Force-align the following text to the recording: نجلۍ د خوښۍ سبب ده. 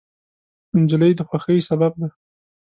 نجلۍ 0.81 1.11
د 1.15 1.19
خوښۍ 1.29 1.59
سبب 1.69 1.93
ده. 2.01 2.09